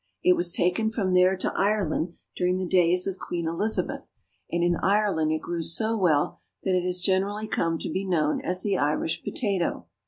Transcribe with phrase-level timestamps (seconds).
[0.23, 4.09] It was taken from there to Ireland during the days of Queen Elizabeth,
[4.51, 8.41] and in Ireland it grew so well that it has generally come to be known
[8.43, 9.85] as the Irish potato.